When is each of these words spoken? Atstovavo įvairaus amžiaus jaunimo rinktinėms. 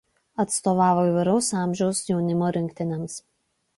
Atstovavo 0.43 1.03
įvairaus 1.09 1.49
amžiaus 1.65 2.03
jaunimo 2.11 2.51
rinktinėms. 2.59 3.19